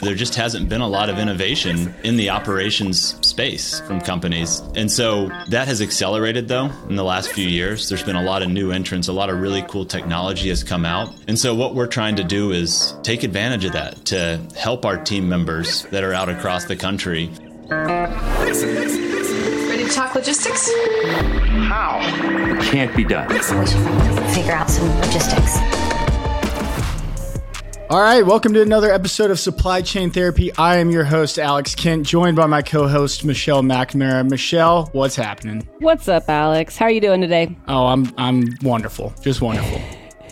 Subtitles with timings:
[0.00, 4.60] There just hasn't been a lot of innovation in the operations space from companies.
[4.74, 7.88] And so that has accelerated though in the last few years.
[7.88, 10.86] There's been a lot of new entrants, a lot of really cool technology has come
[10.86, 11.12] out.
[11.28, 14.96] And so what we're trying to do is take advantage of that to help our
[14.96, 17.30] team members that are out across the country.
[17.68, 18.14] Ready
[19.84, 20.70] to talk logistics?
[21.68, 22.00] How?
[22.62, 23.28] Can't be done.
[23.42, 25.79] So we should figure out some logistics.
[27.90, 30.54] All right, welcome to another episode of Supply Chain Therapy.
[30.56, 34.30] I am your host, Alex Kent, joined by my co-host Michelle McNamara.
[34.30, 35.68] Michelle, what's happening?
[35.80, 36.76] What's up, Alex?
[36.76, 37.58] How are you doing today?
[37.66, 39.80] Oh, I'm I'm wonderful, just wonderful.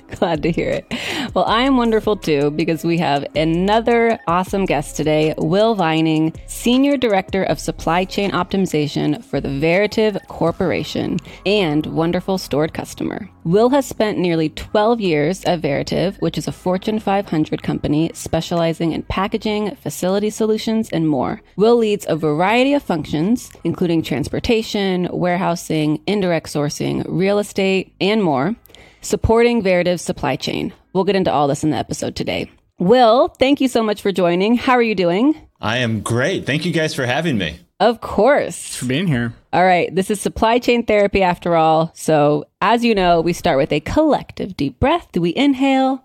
[0.19, 0.87] Glad to hear it.
[1.35, 6.97] Well, I am wonderful too because we have another awesome guest today, Will Vining, Senior
[6.97, 13.29] Director of Supply Chain Optimization for the Veritiv Corporation and wonderful Stord customer.
[13.45, 18.93] Will has spent nearly 12 years at Veritiv, which is a Fortune 500 company specializing
[18.93, 21.43] in packaging, facility solutions, and more.
[21.57, 28.57] Will leads a variety of functions, including transportation, warehousing, indirect sourcing, real estate, and more
[29.01, 30.73] supporting Veritiv's supply chain.
[30.93, 32.51] We'll get into all this in the episode today.
[32.79, 34.57] Will, thank you so much for joining.
[34.57, 35.35] How are you doing?
[35.61, 36.47] I am great.
[36.47, 37.59] Thank you guys for having me.
[37.81, 38.77] Of course.
[38.77, 39.35] For being here.
[39.53, 39.93] All right.
[39.95, 41.93] This is supply chain therapy after all.
[41.95, 45.09] So, as you know, we start with a collective deep breath.
[45.13, 46.05] Do We inhale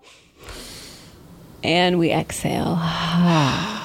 [1.62, 2.78] and we exhale.
[2.80, 3.83] Ah.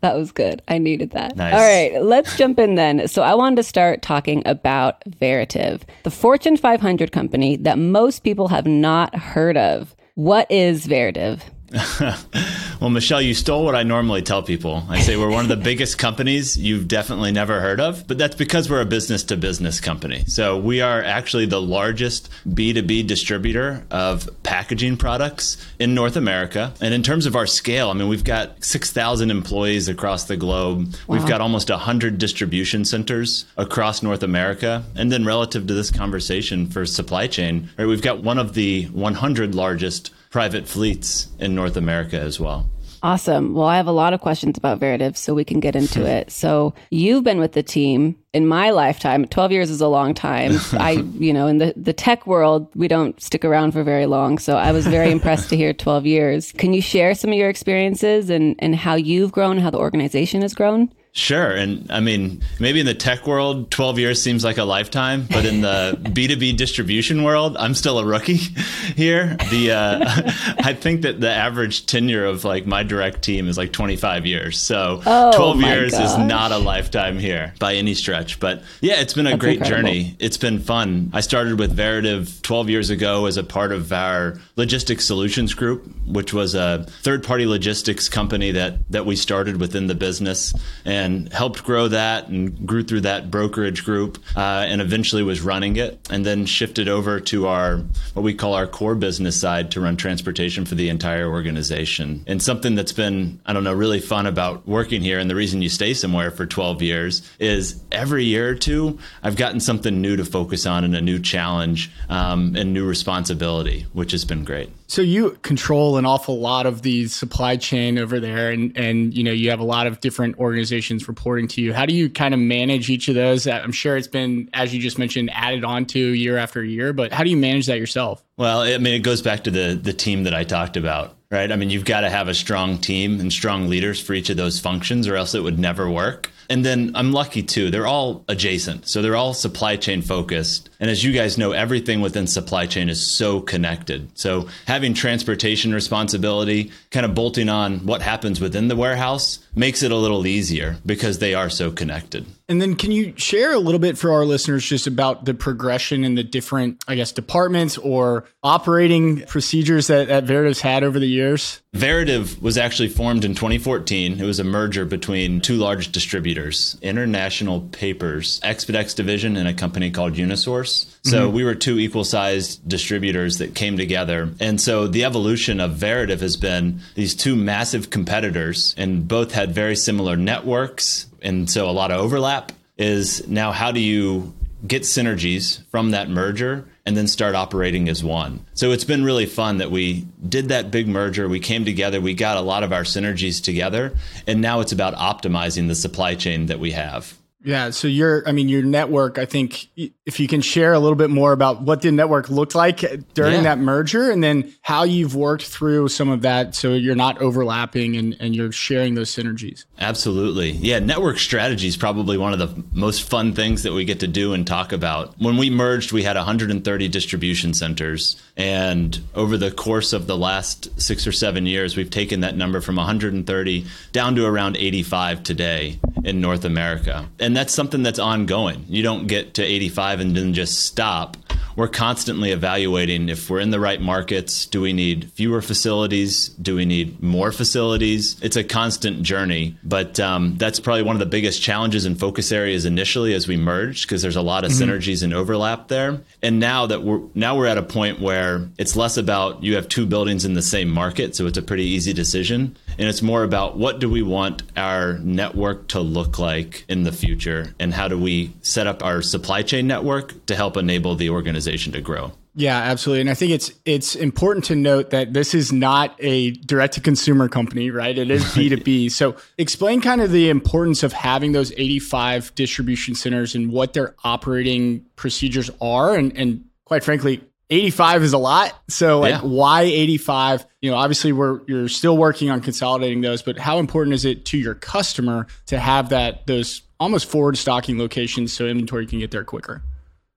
[0.00, 0.62] That was good.
[0.66, 1.36] I needed that.
[1.36, 1.54] Nice.
[1.54, 3.06] All right, let's jump in then.
[3.06, 8.48] So, I wanted to start talking about Veritiv, the Fortune 500 company that most people
[8.48, 9.94] have not heard of.
[10.14, 11.40] What is Veritiv?
[12.80, 14.82] well, Michelle, you stole what I normally tell people.
[14.88, 18.34] I say we're one of the biggest companies you've definitely never heard of, but that's
[18.34, 20.24] because we're a business to business company.
[20.26, 26.74] So we are actually the largest B2B distributor of packaging products in North America.
[26.80, 30.92] And in terms of our scale, I mean, we've got 6,000 employees across the globe.
[31.06, 31.16] Wow.
[31.16, 34.82] We've got almost 100 distribution centers across North America.
[34.96, 38.86] And then relative to this conversation for supply chain, right, we've got one of the
[38.86, 42.70] 100 largest private fleets in North America as well.
[43.02, 43.54] Awesome.
[43.54, 46.30] Well, I have a lot of questions about Veritiv, so we can get into it.
[46.40, 49.26] So, you've been with the team in my lifetime.
[49.26, 50.52] 12 years is a long time.
[50.72, 54.38] I, you know, in the, the tech world, we don't stick around for very long.
[54.38, 56.52] So, I was very impressed to hear 12 years.
[56.52, 60.42] Can you share some of your experiences and, and how you've grown, how the organization
[60.42, 60.90] has grown?
[61.12, 61.50] Sure.
[61.50, 65.44] And I mean, maybe in the tech world, 12 years seems like a lifetime, but
[65.44, 68.34] in the B2B distribution world, I'm still a rookie
[68.96, 69.36] here.
[69.50, 69.98] The uh,
[70.64, 74.60] I think that the average tenure of like my direct team is like 25 years.
[74.60, 76.04] So oh, 12 years gosh.
[76.04, 78.38] is not a lifetime here by any stretch.
[78.38, 79.88] But yeah, it's been a That's great incredible.
[79.88, 80.16] journey.
[80.20, 81.10] It's been fun.
[81.12, 85.90] I started with Veritiv 12 years ago as a part of our logistics solutions group,
[86.06, 90.54] which was a third party logistics company that, that we started within the business.
[90.84, 95.40] And and helped grow that and grew through that brokerage group uh, and eventually was
[95.40, 97.78] running it and then shifted over to our
[98.14, 102.24] what we call our core business side to run transportation for the entire organization.
[102.26, 105.62] And something that's been i don't know really fun about working here and the reason
[105.62, 110.16] you stay somewhere for 12 years is every year or two i've gotten something new
[110.16, 114.70] to focus on and a new challenge um, and new responsibility which has been great
[114.90, 119.22] so you control an awful lot of the supply chain over there and and you
[119.22, 121.72] know you have a lot of different organizations reporting to you.
[121.72, 123.46] How do you kind of manage each of those?
[123.46, 126.92] Uh, I'm sure it's been as you just mentioned added on to year after year,
[126.92, 128.24] but how do you manage that yourself?
[128.36, 131.52] Well, I mean it goes back to the the team that I talked about, right?
[131.52, 134.36] I mean you've got to have a strong team and strong leaders for each of
[134.36, 136.32] those functions or else it would never work.
[136.48, 137.70] And then I'm lucky too.
[137.70, 138.88] They're all adjacent.
[138.88, 140.69] So they're all supply chain focused.
[140.80, 144.10] And as you guys know, everything within supply chain is so connected.
[144.18, 149.92] So having transportation responsibility, kind of bolting on what happens within the warehouse makes it
[149.92, 152.26] a little easier because they are so connected.
[152.48, 156.02] And then can you share a little bit for our listeners just about the progression
[156.02, 161.06] in the different, I guess, departments or operating procedures that, that Veritiv's had over the
[161.06, 161.60] years?
[161.74, 164.18] Veritiv was actually formed in 2014.
[164.18, 169.92] It was a merger between two large distributors, International Papers, xpedx division, and a company
[169.92, 170.92] called Unisource.
[171.04, 171.36] So mm-hmm.
[171.36, 174.30] we were two equal sized distributors that came together.
[174.40, 179.54] And so the evolution of Veritiv has been these two massive competitors, and both had
[179.54, 181.06] very similar networks.
[181.22, 184.34] And so a lot of overlap is now how do you
[184.66, 188.44] get synergies from that merger and then start operating as one.
[188.54, 191.28] So it's been really fun that we did that big merger.
[191.28, 193.94] We came together, we got a lot of our synergies together,
[194.26, 197.16] and now it's about optimizing the supply chain that we have.
[197.42, 197.70] Yeah.
[197.70, 199.68] So your, I mean, your network, I think
[200.10, 202.80] if you can share a little bit more about what the network looked like
[203.14, 203.42] during yeah.
[203.42, 207.94] that merger and then how you've worked through some of that so you're not overlapping
[207.94, 209.66] and, and you're sharing those synergies.
[209.78, 210.50] Absolutely.
[210.50, 210.80] Yeah.
[210.80, 214.32] Network strategy is probably one of the most fun things that we get to do
[214.32, 215.14] and talk about.
[215.20, 218.20] When we merged, we had 130 distribution centers.
[218.36, 222.60] And over the course of the last six or seven years, we've taken that number
[222.60, 227.08] from 130 down to around 85 today in North America.
[227.20, 228.64] And that's something that's ongoing.
[228.68, 231.16] You don't get to 85 and then just stop.
[231.56, 234.46] We're constantly evaluating if we're in the right markets.
[234.46, 236.28] Do we need fewer facilities?
[236.28, 238.18] Do we need more facilities?
[238.22, 242.32] It's a constant journey, but um, that's probably one of the biggest challenges and focus
[242.32, 244.70] areas initially as we merged because there's a lot of mm-hmm.
[244.70, 246.00] synergies and overlap there.
[246.22, 249.68] And now that we're now we're at a point where it's less about you have
[249.68, 253.24] two buildings in the same market, so it's a pretty easy decision, and it's more
[253.24, 257.88] about what do we want our network to look like in the future, and how
[257.88, 262.12] do we set up our supply chain network to help enable the organization to grow.
[262.34, 263.00] Yeah, absolutely.
[263.00, 266.80] And I think it's it's important to note that this is not a direct to
[266.80, 267.96] consumer company, right?
[267.96, 268.90] It is B2B.
[268.92, 273.94] so explain kind of the importance of having those 85 distribution centers and what their
[274.04, 277.20] operating procedures are and and quite frankly
[277.50, 278.56] 85 is a lot.
[278.68, 279.20] So like yeah.
[279.22, 280.46] why 85?
[280.60, 284.24] You know, obviously we're you're still working on consolidating those, but how important is it
[284.26, 289.10] to your customer to have that those almost forward stocking locations so inventory can get
[289.10, 289.62] there quicker?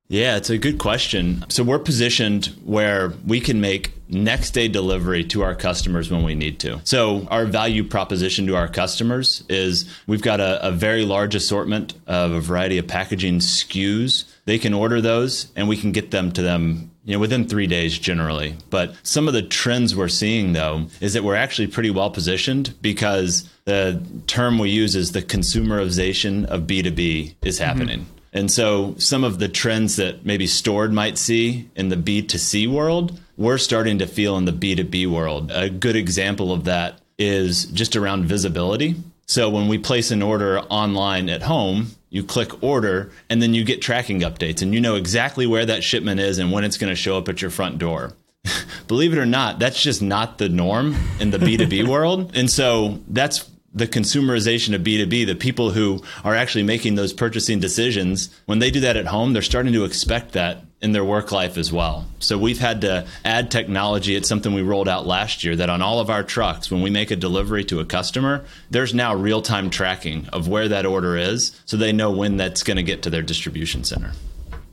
[0.09, 1.43] Yeah, it's a good question.
[1.49, 6.35] So we're positioned where we can make next day delivery to our customers when we
[6.35, 6.81] need to.
[6.83, 11.93] So our value proposition to our customers is we've got a, a very large assortment
[12.05, 14.25] of a variety of packaging SKUs.
[14.45, 17.67] They can order those and we can get them to them you know, within three
[17.67, 18.55] days generally.
[18.69, 22.75] But some of the trends we're seeing though is that we're actually pretty well positioned
[22.81, 28.01] because the term we use is the consumerization of B2B is happening.
[28.01, 28.12] Mm-hmm.
[28.33, 33.19] And so some of the trends that maybe Stord might see in the B2C world,
[33.37, 35.51] we're starting to feel in the B2B world.
[35.51, 38.95] A good example of that is just around visibility.
[39.27, 43.63] So when we place an order online at home, you click order and then you
[43.63, 46.91] get tracking updates and you know exactly where that shipment is and when it's going
[46.91, 48.13] to show up at your front door.
[48.87, 52.31] Believe it or not, that's just not the norm in the B2B world.
[52.35, 57.59] And so that's the consumerization of B2B, the people who are actually making those purchasing
[57.59, 61.31] decisions, when they do that at home, they're starting to expect that in their work
[61.31, 62.05] life as well.
[62.19, 64.15] So we've had to add technology.
[64.15, 66.89] It's something we rolled out last year that on all of our trucks, when we
[66.89, 71.17] make a delivery to a customer, there's now real time tracking of where that order
[71.17, 74.11] is so they know when that's going to get to their distribution center.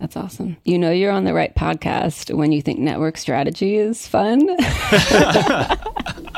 [0.01, 0.57] That's awesome.
[0.65, 4.41] You know you're on the right podcast when you think network strategy is fun.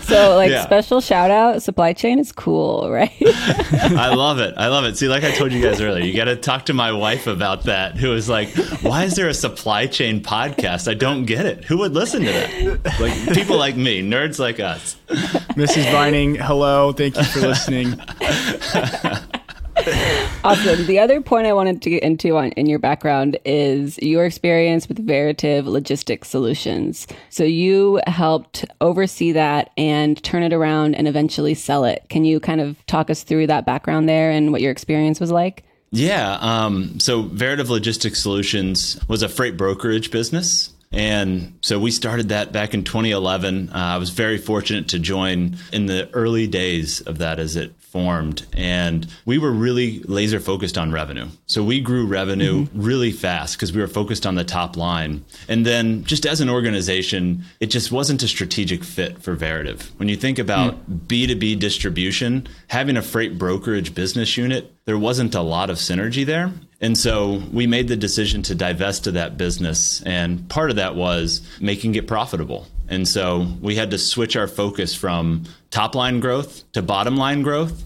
[0.00, 0.64] so like yeah.
[0.64, 3.12] special shout out supply chain is cool right?
[3.22, 4.54] I love it.
[4.56, 4.96] I love it.
[4.96, 7.64] See like i told you guys earlier you got to talk to my wife about
[7.64, 8.48] that who was like
[8.82, 10.90] why is there a supply chain podcast?
[10.90, 11.64] I don't get it.
[11.64, 13.00] Who would listen to that?
[13.00, 14.96] Like people like me nerds like us.
[15.08, 16.92] Mrs vining hello.
[16.92, 18.00] Thank you for listening
[20.48, 20.86] awesome.
[20.86, 24.88] The other point I wanted to get into on in your background is your experience
[24.88, 27.06] with Veritiv Logistics Solutions.
[27.30, 32.04] So you helped oversee that and turn it around and eventually sell it.
[32.08, 35.30] Can you kind of talk us through that background there and what your experience was
[35.30, 35.64] like?
[35.90, 36.38] Yeah.
[36.40, 40.72] Um, so Veritiv Logistics Solutions was a freight brokerage business.
[40.90, 43.70] And so we started that back in 2011.
[43.70, 47.74] Uh, I was very fortunate to join in the early days of that as it
[47.90, 51.26] formed and we were really laser focused on revenue.
[51.46, 52.82] So we grew revenue mm-hmm.
[52.82, 55.24] really fast because we were focused on the top line.
[55.48, 59.90] And then just as an organization it just wasn't a strategic fit for Veritiv.
[59.98, 61.06] When you think about mm.
[61.06, 66.52] b2b distribution having a freight brokerage business unit there wasn't a lot of synergy there.
[66.80, 70.94] And so we made the decision to divest of that business and part of that
[70.94, 76.20] was making it profitable and so we had to switch our focus from top line
[76.20, 77.84] growth to bottom line growth.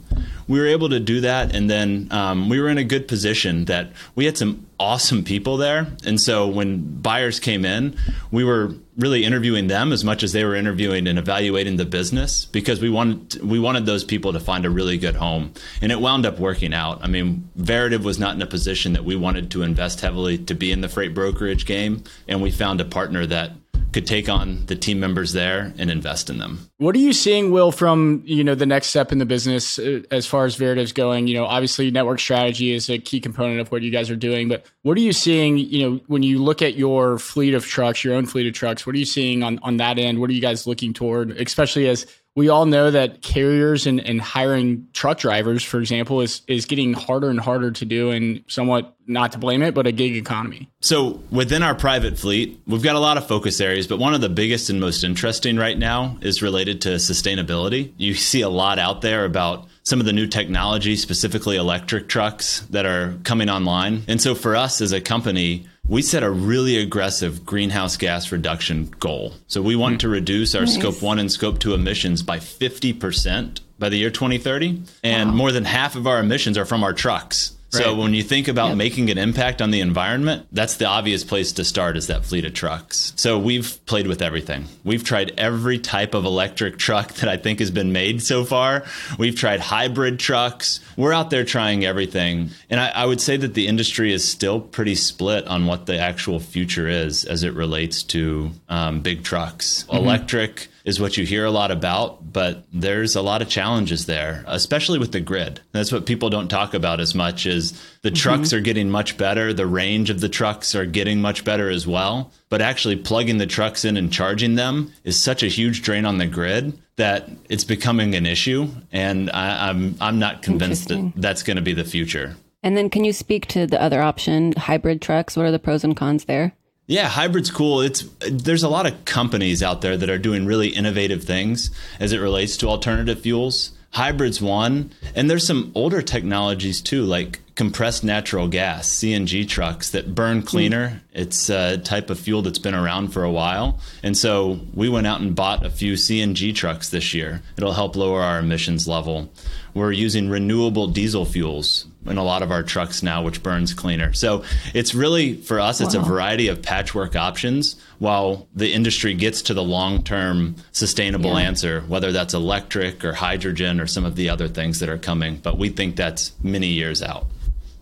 [0.49, 1.55] We were able to do that.
[1.55, 5.57] And then um, we were in a good position that we had some awesome people
[5.57, 5.87] there.
[6.05, 7.97] And so when buyers came in,
[8.31, 12.45] we were really interviewing them as much as they were interviewing and evaluating the business
[12.45, 15.99] because we wanted we wanted those people to find a really good home and it
[15.99, 19.51] wound up working out i mean Veritiv was not in a position that we wanted
[19.53, 23.25] to invest heavily to be in the freight brokerage game and we found a partner
[23.25, 23.53] that
[23.93, 26.71] could take on the team members there and invest in them.
[26.79, 30.03] What are you seeing, Will, from you know the next step in the business uh,
[30.11, 31.27] as far as Veritiv's going?
[31.27, 34.49] You know, obviously network strategy is a key component of what you guys are doing,
[34.49, 35.59] but what are you seeing?
[35.59, 38.87] You know, when you look at your fleet of trucks, your own fleet of trucks,
[38.87, 40.21] what are you seeing on on that end?
[40.21, 44.21] What are you guys looking toward, especially as we all know that carriers and, and
[44.21, 48.97] hiring truck drivers, for example, is is getting harder and harder to do, and somewhat
[49.07, 50.71] not to blame it, but a gig economy.
[50.81, 54.21] So within our private fleet, we've got a lot of focus areas, but one of
[54.21, 57.93] the biggest and most interesting right now is related to sustainability.
[57.97, 62.61] You see a lot out there about some of the new technology, specifically electric trucks
[62.71, 64.05] that are coming online.
[64.09, 68.95] And so for us as a company, we set a really aggressive greenhouse gas reduction
[69.01, 69.35] goal.
[69.49, 70.75] So we want to reduce our Nice.
[70.75, 75.65] scope 1 and scope 2 emissions by 50% by the year 2030, and more than
[75.65, 77.53] half of our emissions are from our trucks.
[77.73, 81.53] So when you think about making an impact on the environment, that's the obvious place
[81.53, 83.15] to start is that fleet of trucks.
[83.17, 84.67] So we've played with everything.
[84.85, 88.85] We've tried every type of electric truck that I think has been made so far.
[89.19, 90.81] We've tried hybrid trucks.
[90.97, 92.51] We're out there trying everything.
[92.69, 95.99] And I, I would say that the industry is still pretty split on what the
[95.99, 99.87] actual future is as it relates to um, big trucks.
[99.91, 104.45] Electric is what you hear a lot about, but there's a lot of challenges there,
[104.47, 105.61] especially with the grid.
[105.73, 107.73] That's what people don't talk about as much is
[108.03, 108.15] the mm-hmm.
[108.15, 111.87] trucks are getting much better, the range of the trucks are getting much better as
[111.87, 116.05] well, but actually plugging the trucks in and charging them is such a huge drain
[116.05, 121.13] on the grid that it's becoming an issue and I, I'm I'm not convinced that
[121.17, 122.37] that's going to be the future.
[122.63, 125.37] And then can you speak to the other option, hybrid trucks?
[125.37, 126.53] What are the pros and cons there?
[126.87, 127.81] Yeah, hybrid's cool.
[127.81, 131.71] It's there's a lot of companies out there that are doing really innovative things
[132.01, 133.71] as it relates to alternative fuels.
[133.93, 140.15] Hybrid's one, and there's some older technologies too, like compressed natural gas (CNG) trucks that
[140.15, 140.47] burn hmm.
[140.47, 141.03] cleaner.
[141.13, 145.07] It's a type of fuel that's been around for a while, and so we went
[145.07, 147.43] out and bought a few CNG trucks this year.
[147.57, 149.31] It'll help lower our emissions level.
[149.75, 154.13] We're using renewable diesel fuels in a lot of our trucks now, which burns cleaner.
[154.13, 159.41] So it's really for us, it's a variety of patchwork options while the industry gets
[159.43, 161.47] to the long term sustainable Yeah.
[161.47, 165.41] answer, whether that's electric or hydrogen or some of the other things that are coming.
[165.43, 167.27] But we think that's many years out.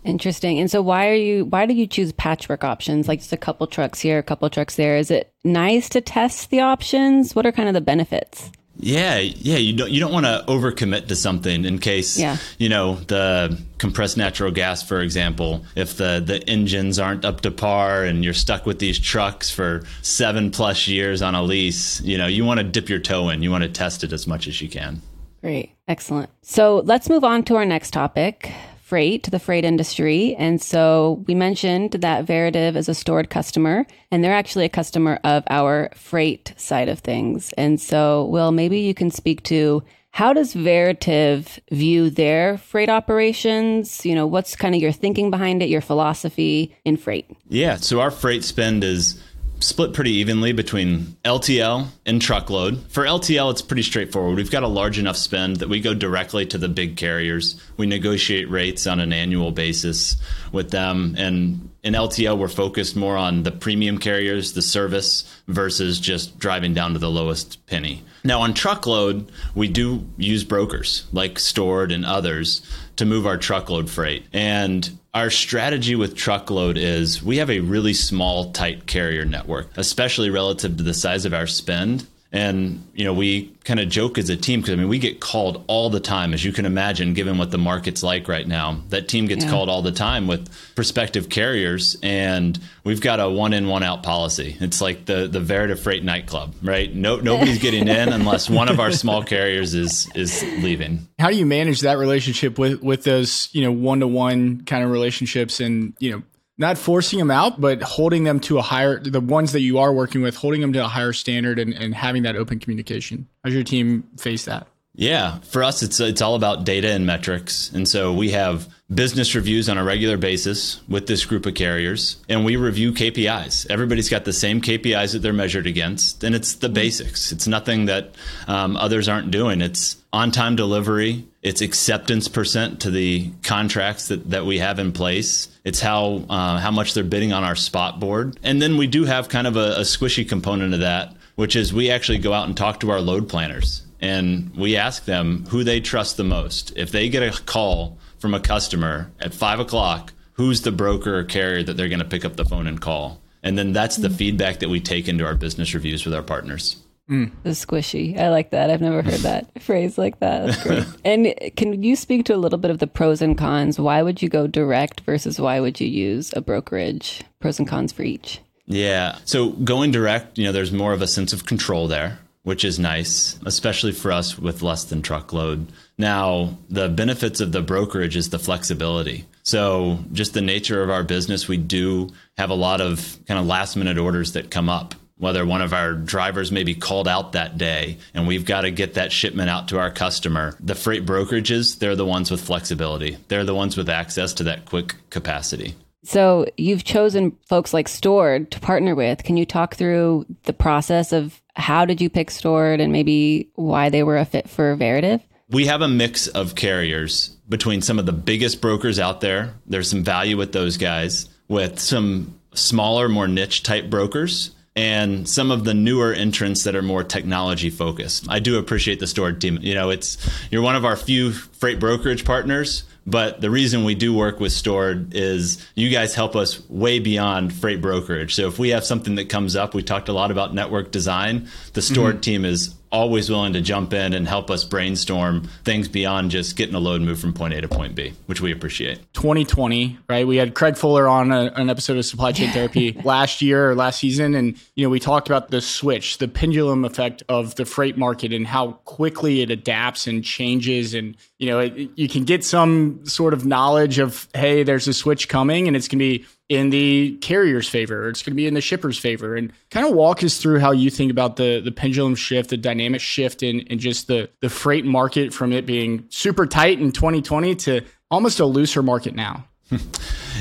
[0.03, 0.59] Interesting.
[0.59, 3.67] And so why are you why do you choose patchwork options like just a couple
[3.67, 4.97] trucks here, a couple trucks there?
[4.97, 7.35] Is it nice to test the options?
[7.35, 8.49] What are kind of the benefits?
[8.77, 12.37] Yeah, yeah, you don't you don't want to overcommit to something in case Yeah.
[12.57, 15.65] you know the compressed natural gas, for example.
[15.75, 19.83] If the the engines aren't up to par and you're stuck with these trucks for
[20.01, 23.43] seven plus years on a lease, you know you want to dip your toe in.
[23.43, 25.01] You want to test it as much as you can.
[25.41, 25.71] Great.
[25.87, 26.29] Excellent.
[26.41, 28.51] So let's move on to our next topic
[28.91, 30.35] freight, to the freight industry.
[30.35, 35.17] And so we mentioned that Veritiv is a Stord customer, and they're actually a customer
[35.23, 37.53] of our freight side of things.
[37.53, 39.81] And so, Will, maybe you can speak to
[40.11, 44.05] how does Veritiv view their freight operations?
[44.05, 47.31] You know, what's kind of your thinking behind it, your philosophy in freight?
[47.47, 49.23] Yeah, so our freight spend is
[49.61, 52.79] split pretty evenly between LTL and truckload.
[52.89, 54.35] For LTL, it's pretty straightforward.
[54.35, 57.61] We've got a large enough spend that we go directly to the big carriers.
[57.77, 60.17] We negotiate rates on an annual basis
[60.51, 61.15] with them.
[61.17, 66.73] And in LTL, we're focused more on the premium carriers, the service, versus just driving
[66.73, 68.03] down to the lowest penny.
[68.23, 72.61] Now, on truckload, we do use brokers like Stord and others
[73.01, 74.23] to move our truckload freight.
[74.31, 80.29] And our strategy with truckload is we have a really small, tight carrier network, especially
[80.29, 82.05] relative to the size of our spend.
[82.33, 85.19] And, you know, we kind of joke as a team because, I mean, we get
[85.19, 88.81] called all the time, as you can imagine, given what the market's like right now.
[88.87, 89.51] That team gets Yeah.
[89.51, 94.01] called all the time with prospective carriers, and we've got a one in, one out
[94.03, 94.55] policy.
[94.61, 96.93] It's like the, the Verita Freight nightclub, right?
[96.95, 101.07] No, nobody's getting in unless one of our small carriers is, is leaving.
[101.19, 104.83] How do you manage that relationship with with those you know one to one kind
[104.83, 106.23] of relationships and you know
[106.61, 109.91] not forcing them out, but holding them to a higher the ones that you are
[109.91, 113.27] working with, holding them to a higher standard and, and having that open communication.
[113.43, 114.67] How's your team face that?
[114.93, 119.33] Yeah, for us, it's it's all about data and metrics, and so we have business
[119.33, 123.67] reviews on a regular basis with this group of carriers, and we review KPIs.
[123.69, 127.31] Everybody's got the same KPIs that they're measured against, and it's the basics.
[127.31, 128.15] It's nothing that
[128.47, 129.61] um, others aren't doing.
[129.61, 131.25] It's on-time delivery.
[131.41, 135.47] It's acceptance percent to the contracts that, that we have in place.
[135.63, 139.05] It's how uh, how much they're bidding on our spot board, and then we do
[139.05, 142.47] have kind of a, a squishy component of that, which is we actually go out
[142.47, 146.73] and talk to our load planners and we ask them who they trust the most.
[146.75, 151.23] If they get a call from a customer at five o'clock, who's the broker or
[151.23, 153.21] carrier that they're going to pick up the phone and call?
[153.43, 156.77] And then that's the feedback that we take into our business reviews with our partners.
[157.11, 157.31] Mm.
[157.43, 158.17] The squishy.
[158.17, 158.69] I like that.
[158.69, 160.45] I've never heard that phrase like that.
[160.47, 160.85] That's great.
[161.03, 163.77] and can you speak to a little bit of the pros and cons?
[163.77, 167.21] Why would you go direct versus why would you use a brokerage?
[167.41, 168.39] Pros and cons for each.
[168.65, 169.17] Yeah.
[169.25, 172.19] So going direct, you know, there's more of a sense of control there.
[172.43, 175.67] which is nice, especially for us with less than truckload.
[175.99, 179.25] Now, the benefits of the brokerage is the flexibility.
[179.43, 183.45] So, just the nature of our business, we do have a lot of kind of
[183.45, 184.95] last minute orders that come up.
[185.21, 188.71] Whether one of our drivers may be called out that day and we've got to
[188.71, 190.57] get that shipment out to our customer.
[190.59, 193.17] The freight brokerages, they're the ones with flexibility.
[193.27, 195.75] They're the ones with access to that quick capacity.
[196.03, 199.23] So you've chosen folks like Stord to partner with.
[199.23, 203.89] Can you talk through the process of how did you pick Stord and maybe why
[203.89, 205.21] they were a fit for Veritiv?
[205.51, 209.53] We have a mix of carriers between some of the biggest brokers out there.
[209.67, 215.51] There's some value with those guys, with some smaller, more niche type brokers and some
[215.51, 218.27] of the newer entrants that are more technology focused.
[218.29, 219.59] I do appreciate the Stord team.
[219.61, 220.17] You know, it's
[220.49, 224.51] you're one of our few freight brokerage partners, but the reason we do work with
[224.51, 228.35] Stord is you guys help us way beyond freight brokerage.
[228.35, 231.49] So if we have something that comes up, we talked a lot about network design.
[231.73, 232.19] The Stord mm-hmm.
[232.21, 236.75] team is always willing to jump in and help us brainstorm things beyond just getting
[236.75, 238.99] a load moved from point A to point B, which we appreciate.
[239.13, 240.27] 2020, right?
[240.27, 243.75] We had Craig Fuller on a, an episode of Supply Chain Therapy last year or
[243.75, 247.65] last season, and you know we talked about the switch, the pendulum effect of the
[247.65, 250.93] freight market, and how quickly it adapts and changes.
[250.93, 254.93] And you know it, you can get some sort of knowledge of hey, there's a
[254.93, 258.35] switch coming, and it's going to be in the carrier's favor, or it's going to
[258.35, 259.37] be in the shipper's favor.
[259.37, 262.57] And kind of walk us through how you think about the the pendulum shift, the
[262.57, 266.91] dynamic shift in, in just the, the freight market from it being super tight in
[266.91, 267.81] 2020 to
[268.11, 269.45] almost a looser market now.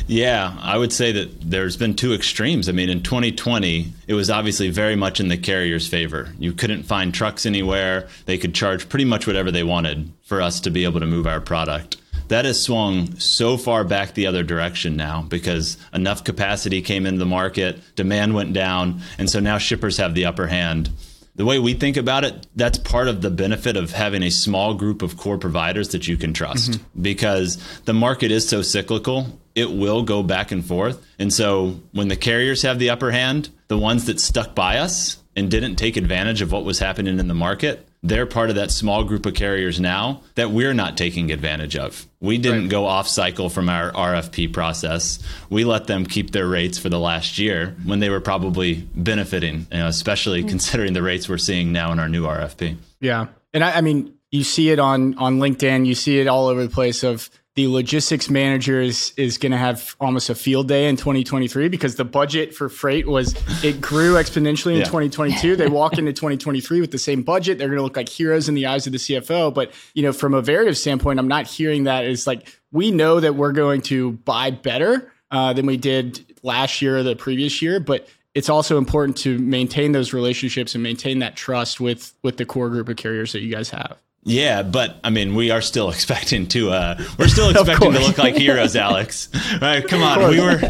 [0.08, 2.68] yeah, I would say that there's been two extremes.
[2.68, 6.30] I mean, in 2020, it was obviously very much in the carrier's favor.
[6.40, 8.08] You couldn't find trucks anywhere.
[8.26, 11.28] They could charge pretty much whatever they wanted for us to be able to move
[11.28, 11.98] our product
[12.30, 17.18] that has swung so far back the other direction now because enough capacity came into
[17.18, 20.90] the market, demand went down, and so now shippers have the upper hand.
[21.34, 24.74] The way we think about it, that's part of the benefit of having a small
[24.74, 27.02] group of core providers that you can trust mm-hmm.
[27.02, 31.04] because the market is so cyclical, it will go back and forth.
[31.18, 35.20] And so when the carriers have the upper hand, the ones that stuck by us
[35.34, 38.70] and didn't take advantage of what was happening in the market, they're part of that
[38.70, 42.06] small group of carriers now that we're not taking advantage of.
[42.20, 42.70] We didn't right.
[42.70, 45.18] go off cycle from our RFP process.
[45.50, 49.66] We let them keep their rates for the last year when they were probably benefiting,
[49.70, 50.48] you know, especially mm-hmm.
[50.48, 52.76] considering the rates we're seeing now in our new RFP.
[53.00, 53.26] Yeah.
[53.52, 56.62] And I, I mean, you see it on on LinkedIn, you see it all over
[56.62, 60.88] the place of the logistics manager is, is going to have almost a field day
[60.88, 63.34] in 2023 because the budget for freight was
[63.64, 64.84] it grew exponentially in yeah.
[64.84, 67.58] 2022 they walk into 2023 with the same budget.
[67.58, 70.12] They're going to look like heroes in the eyes of the cfo but you know
[70.12, 73.80] from a Veritiv standpoint i'm not hearing that it's like we know that we're going
[73.82, 78.48] to buy better uh, than we did last year or the previous year but it's
[78.48, 82.88] also important to maintain those relationships and maintain that trust with with the core group
[82.88, 86.70] of carriers that you guys have yeah, but I mean, we are still expecting to.
[86.70, 89.28] Uh, we're still expecting to look like heroes, Alex.
[89.60, 89.86] Right?
[89.86, 90.60] Come on, we were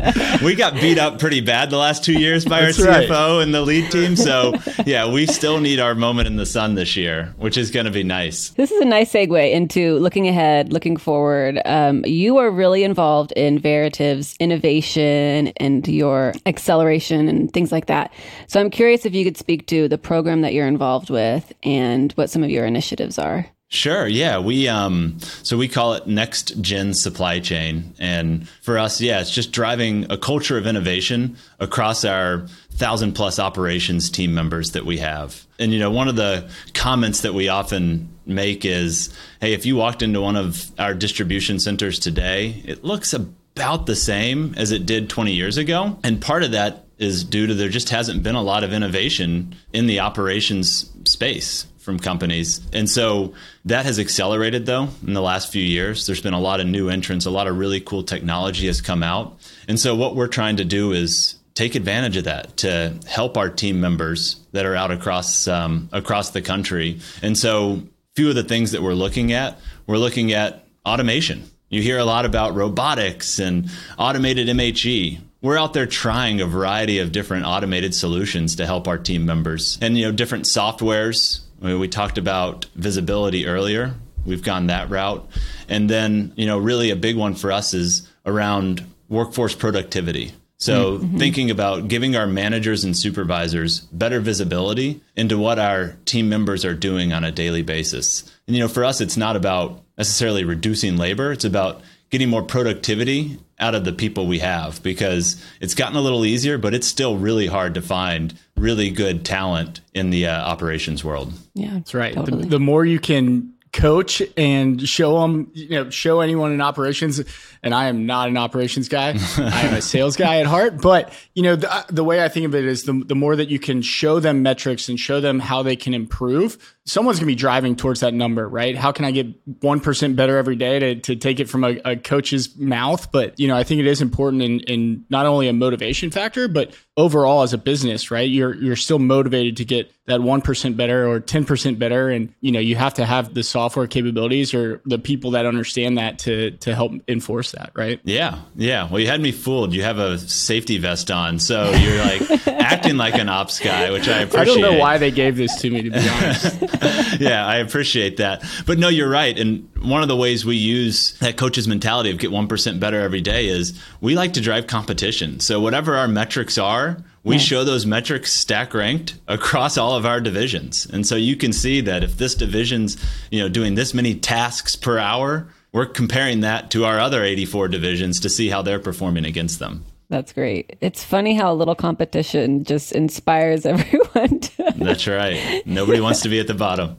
[0.42, 3.42] we got beat up pretty bad the last two years by That's our CFO right.
[3.42, 4.16] and the lead team.
[4.16, 4.54] So
[4.86, 7.92] yeah, we still need our moment in the sun this year, which is going to
[7.92, 8.50] be nice.
[8.50, 11.60] This is a nice segue into looking ahead, looking forward.
[11.66, 18.12] Um, you are really involved in Veritiv's innovation and your acceleration and things like that.
[18.46, 22.12] So I'm curious if you could speak to the program that you're involved with and
[22.12, 23.39] what some of your initiatives are.
[23.72, 24.09] Sure.
[24.09, 24.40] Yeah.
[24.40, 27.94] We um so we call it next gen supply chain.
[28.00, 33.38] And for us, yeah, it's just driving a culture of innovation across our thousand plus
[33.38, 35.46] operations team members that we have.
[35.61, 39.76] And you know, one of the comments that we often make is, hey, if you
[39.76, 44.85] walked into one of our distribution centers today, it looks about the same as it
[44.85, 45.96] did 20 years ago.
[46.02, 49.54] And part of that is due to there just hasn't been a lot of innovation
[49.72, 52.61] in the operations space from companies.
[52.72, 56.07] And so that has accelerated though in the last few years.
[56.07, 59.03] There's been a lot of new entrants, a lot of really cool technology has come
[59.03, 59.38] out.
[59.66, 63.48] And so what we're trying to do is take advantage of that to help our
[63.48, 67.00] team members that are out across um, across the country.
[67.22, 71.50] And so a few of the things that we're looking at, we're looking at automation.
[71.70, 76.98] You hear a lot about robotics and automated MHE we're out there trying a variety
[76.98, 81.88] of different automated solutions to help our team members and you know different softwares we
[81.88, 83.94] talked about visibility earlier.
[84.25, 85.29] We've gone that route.
[85.68, 90.33] And then, you know, really a big one for us is around workforce productivity.
[90.59, 91.16] So mm-hmm.
[91.16, 96.75] thinking about giving our managers and supervisors better visibility into what our team members are
[96.75, 98.31] doing on a daily basis.
[98.46, 102.42] And you know, for us it's not about necessarily reducing labor, it's about getting more
[102.42, 106.87] productivity out of the people we have because it's gotten a little easier, but it's
[106.87, 111.33] still really hard to find really good talent in the uh, operations world.
[111.55, 112.14] Yeah, That's right.
[112.14, 112.44] Totally.
[112.44, 117.22] The, the more you can coach and show them, you know, show anyone in operations.
[117.62, 119.09] And I am not an operations guy.
[119.38, 120.80] I am a sales guy at heart.
[120.80, 123.37] But you know, the, uh, the way I think of it is the the more
[123.37, 127.26] that you can show them metrics and show them how they can improve, someone's gonna
[127.26, 128.76] be driving towards that number, right?
[128.76, 129.26] How can I get
[129.61, 133.12] one percent better every day to to take it from a, a coach's mouth?
[133.12, 136.48] But you know, I think it is important in in not only a motivation factor,
[136.48, 138.29] but overall as a business, right?
[138.29, 142.33] You're you're still motivated to get that one percent better or ten percent better, and
[142.40, 146.18] you know you have to have the software capabilities or the people that understand that
[146.20, 148.00] to to help enforce that, right?
[148.05, 148.88] Yeah, yeah.
[148.88, 149.72] Well, you had me fooled.
[149.72, 154.09] You have a safety vest on, so you're like acting like an ops guy, which
[154.09, 154.40] I appreciate.
[154.40, 157.20] I don't know why they gave this to me, to be honest.
[157.20, 158.44] yeah, I appreciate that.
[158.66, 159.38] But no, you're right.
[159.38, 163.20] And one of the ways we use that coach's mentality of get 1% better every
[163.20, 165.40] day is we like to drive competition.
[165.40, 166.89] So whatever our metrics are,
[167.24, 170.87] we show those metrics stack ranked across all of our divisions.
[170.87, 172.96] And so you can see that if this division's,
[173.31, 177.68] you know, doing this many tasks per hour, we're comparing that to our other 84
[177.68, 179.85] divisions to see how they're performing against them.
[180.09, 180.76] That's great.
[180.81, 184.40] It's funny how a little competition just inspires everyone.
[184.40, 185.62] To- That's right.
[185.66, 186.96] Nobody wants to be at the bottom.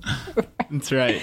[0.69, 1.21] That's right.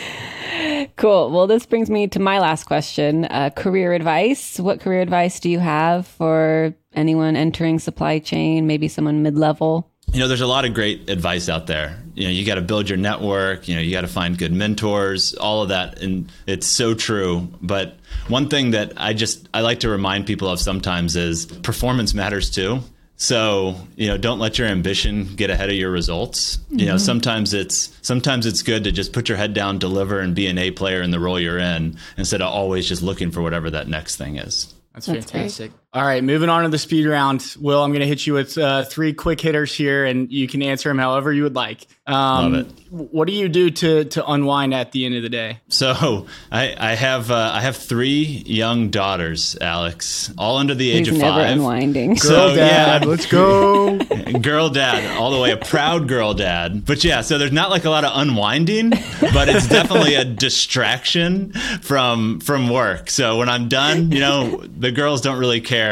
[0.96, 1.30] cool.
[1.30, 4.60] Well, this brings me to my last question uh, career advice.
[4.60, 9.90] What career advice do you have for anyone entering supply chain, maybe someone mid level?
[10.12, 12.02] you know there's a lot of great advice out there.
[12.14, 14.52] You know you got to build your network you know you got to find good
[14.52, 17.48] mentors all of that and it's so true.
[17.60, 17.96] But
[18.28, 22.50] one thing that i just i like to remind people of sometimes is performance matters
[22.50, 22.80] too.
[23.16, 26.58] So you know don't let your ambition get ahead of your results.
[26.70, 27.04] You know mm-hmm.
[27.04, 30.58] sometimes it's sometimes it's good to just put your head down deliver and be an
[30.58, 33.88] a player in the role you're in instead of always just looking for whatever that
[33.88, 34.74] next thing is.
[34.94, 35.70] That's, That's great.
[35.92, 35.94] Fantastic.
[35.94, 37.56] All right, moving on to the speed round.
[37.60, 40.62] Will, I'm going to hit you with uh, three quick hitters here, and you can
[40.62, 41.86] answer them however you would like.
[42.06, 42.72] Um, Love it.
[42.90, 45.60] What do you do to to unwind at the end of the day?
[45.68, 51.06] So I, I have uh, I have three young daughters, Alex, all under the age
[51.06, 51.50] He's of never five.
[51.52, 52.16] unwinding.
[52.16, 53.08] So, Girl, dad, yeah.
[53.08, 53.98] let's go.
[54.42, 57.84] girl dad all the way a proud girl dad but yeah so there's not like
[57.86, 58.90] a lot of unwinding
[59.32, 64.92] but it's definitely a distraction from from work so when i'm done you know the
[64.92, 65.87] girls don't really care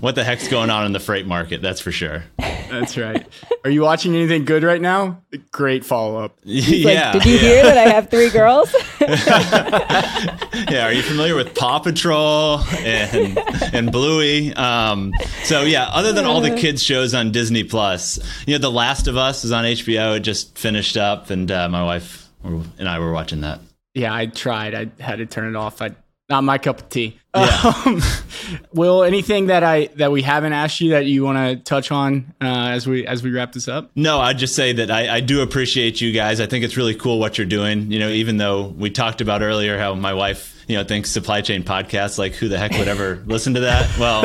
[0.00, 2.24] what the heck's going on in the freight market that's for sure
[2.70, 3.26] That's right.
[3.64, 5.22] Are you watching anything good right now?
[5.52, 6.36] Great follow up.
[6.44, 7.40] yeah Like, did you yeah.
[7.40, 8.74] hear that I have three girls?
[9.00, 13.38] yeah, are you familiar with Paw Patrol and
[13.72, 14.52] and Bluey?
[14.54, 15.12] Um,
[15.44, 19.06] so yeah, other than all the kids shows on Disney Plus, you know, The Last
[19.08, 20.16] of Us is on HBO.
[20.16, 23.60] It just finished up, and uh, my wife and I were watching that.
[23.94, 24.74] Yeah, I tried.
[24.74, 25.80] I had to turn it off.
[25.82, 25.90] I
[26.28, 27.18] not my cup of tea.
[27.38, 28.02] Um,
[28.72, 32.34] Will, anything that I that we haven't asked you that you want to touch on
[32.40, 33.90] uh, as we as we wrap this up?
[33.94, 36.40] No, I'd just say that I, I do appreciate you guys.
[36.40, 37.92] I think it's really cool what you're doing.
[37.92, 41.40] You know, even though we talked about earlier how my wife, you know, thinks supply
[41.42, 43.98] chain podcasts, like who the heck would ever listen to that?
[43.98, 44.22] Well,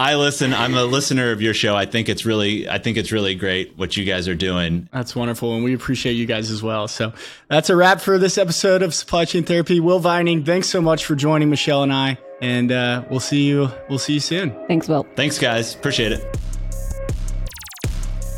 [0.00, 0.54] I listen.
[0.54, 1.76] I'm a listener of your show.
[1.76, 4.88] I think it's really, I think it's really great what you guys are doing.
[4.94, 6.88] That's wonderful, and we appreciate you guys as well.
[6.88, 7.12] So
[7.48, 9.78] that's a wrap for this episode of Supply Chain Therapy.
[9.78, 13.68] Will Vining, thanks so much for joining Michelle and I, and uh, we'll see you.
[13.90, 14.52] We'll see you soon.
[14.68, 15.06] Thanks, Will.
[15.16, 15.74] Thanks, guys.
[15.74, 16.36] Appreciate it.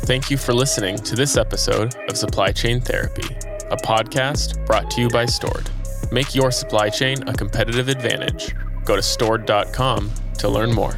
[0.03, 3.33] Thank you for listening to this episode of Supply Chain Therapy,
[3.71, 5.69] a podcast brought to you by Stord.
[6.11, 8.53] Make your supply chain a competitive advantage.
[8.83, 10.97] Go to stord.com to learn more.